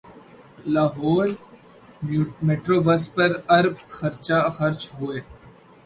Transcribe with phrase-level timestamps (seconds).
[0.73, 1.27] Lahore
[2.45, 3.75] metro bus پر ارب
[3.89, 5.19] خرچ ہوئے